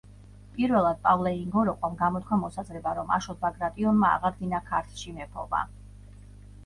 პირველად 0.53 1.01
პავლე 1.07 1.33
ინგოროყვამ 1.41 1.99
გამოთქვა 1.99 2.39
მოსაზრება, 2.45 2.95
რომ 3.01 3.13
აშოტ 3.19 3.43
ბაგრატიონმა 3.47 4.11
აღადგინა 4.17 4.63
ქართლში 4.71 5.15
მეფობა. 5.21 5.63